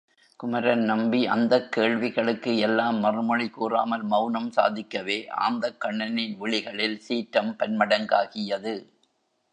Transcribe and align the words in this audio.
குமரன் 0.39 0.83
நம்பி 0.83 1.27
அந்தக் 1.27 1.71
கேள்விகளுக்கு 1.71 2.57
எல்லாம் 2.57 2.99
மறுமொழி 2.99 3.49
கூறாமல் 3.49 4.03
மெளனம் 4.03 4.51
சாதிக்கவே 4.55 5.17
ஆந்தைக்கண்ணனின் 5.41 6.35
விழிகளில் 6.37 6.97
சீற்றம் 6.97 7.55
பன்மடங்காகியது. 7.59 8.75